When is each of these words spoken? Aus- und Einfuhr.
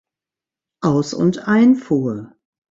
Aus- 0.81 1.13
und 1.13 1.47
Einfuhr. 1.47 2.33